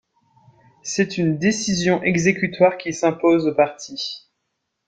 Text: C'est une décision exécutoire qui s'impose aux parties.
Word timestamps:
C'est 0.81 1.19
une 1.19 1.37
décision 1.37 2.01
exécutoire 2.01 2.79
qui 2.79 2.91
s'impose 2.91 3.45
aux 3.45 3.53
parties. 3.53 4.27